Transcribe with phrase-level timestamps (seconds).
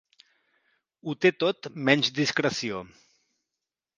[1.11, 2.83] Ho té tot menys discreció.